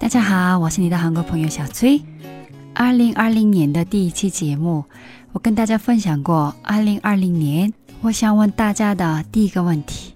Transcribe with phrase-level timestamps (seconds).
[0.00, 2.00] 大家好，我是你的韩国朋友小崔。
[2.72, 4.82] 二零二零年的第一期节目，
[5.32, 10.14] 我跟大家分享过，二零二零年我想问大家的第一个问题，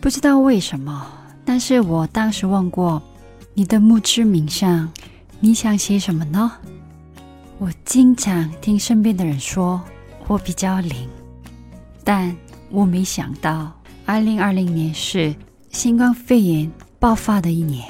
[0.00, 1.04] 不知道为什么，
[1.44, 3.02] 但是我当时问过，
[3.54, 4.88] 你的墓志铭上
[5.40, 6.52] 你想写什么呢？
[7.58, 9.82] 我经常听身边的人说
[10.28, 11.08] 我比较灵，
[12.04, 12.34] 但
[12.70, 13.72] 我没想到，
[14.04, 15.34] 二零二零年是
[15.72, 17.84] 新冠肺炎爆发的一年。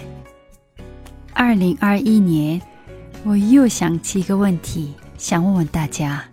[1.39, 2.59] 二零二一年，
[3.23, 6.25] 我又想起一个问题，想问问大家：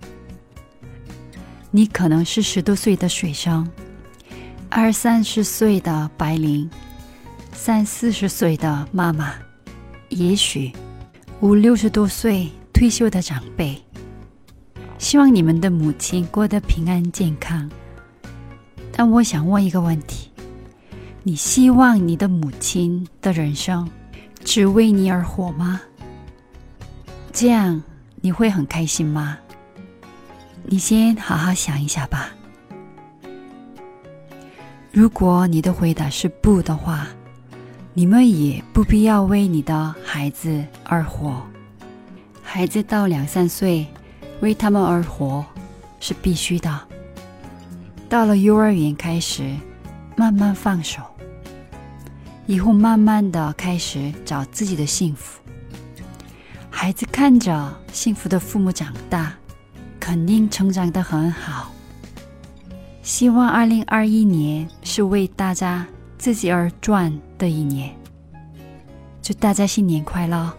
[1.72, 3.70] 你可能是十多岁的学生，
[4.70, 6.70] 二三十岁的白领，
[7.52, 9.34] 三四十岁的妈妈，
[10.08, 10.72] 也许
[11.42, 13.78] 五六十多岁退休的长辈。
[14.98, 17.70] 希望你们的母亲过得平安健康。
[18.90, 20.30] 但我想问一个问题：
[21.24, 23.86] 你希望你的母亲的人生？
[24.54, 25.82] 只为你而活吗？
[27.32, 27.82] 这样
[28.22, 29.36] 你会很开心吗？
[30.62, 32.30] 你先好好想一下吧。
[34.92, 37.08] 如果你的回答是不的话，
[37.95, 41.42] 你们也不必要为你的孩子而活。
[42.44, 43.88] 孩子到两三岁，
[44.42, 45.44] 为他们而活
[46.00, 46.80] 是必须的。
[48.08, 49.52] 到了幼儿园开始，
[50.16, 51.02] 慢慢放手。
[52.47, 55.41] 以后慢慢的开始找自己的幸福。
[56.70, 59.34] 孩子看着幸福的父母长大，
[59.98, 61.73] 肯定成长的很好。
[63.03, 65.87] 希望二零二一年是为大家
[66.19, 67.95] 自己而转的一年。
[69.23, 70.53] 祝大家新年快乐！